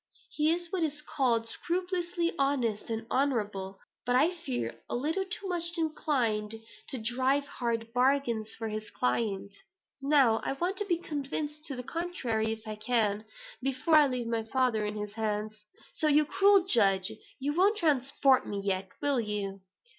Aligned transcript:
He 0.31 0.49
is 0.51 0.71
what 0.71 0.81
is 0.81 0.99
called 0.99 1.47
scrupulously 1.47 2.33
honest 2.39 2.89
and 2.89 3.05
honorable; 3.11 3.77
but 4.03 4.15
I 4.15 4.31
fear 4.35 4.79
a 4.89 4.95
little 4.95 5.25
too 5.25 5.47
much 5.47 5.77
inclined 5.77 6.55
to 6.89 6.97
drive 6.97 7.45
hard 7.45 7.93
bargains 7.93 8.51
for 8.57 8.69
his 8.69 8.89
client. 8.89 9.55
Now 10.01 10.39
I 10.43 10.53
want 10.53 10.77
to 10.77 10.85
be 10.85 10.97
convinced 10.97 11.65
to 11.65 11.75
the 11.75 11.83
contrary, 11.83 12.51
if 12.51 12.67
I 12.67 12.77
can, 12.77 13.25
before 13.61 13.95
I 13.95 14.07
leave 14.07 14.25
my 14.25 14.41
father 14.41 14.83
in 14.87 14.95
his 14.97 15.13
hands. 15.13 15.65
So 15.93 16.07
you 16.07 16.25
cruel 16.25 16.65
judge, 16.65 17.11
you 17.37 17.53
won't 17.53 17.77
transport 17.77 18.47
me 18.47 18.59
yet, 18.59 18.89
will 19.03 19.19
you?" 19.19 19.61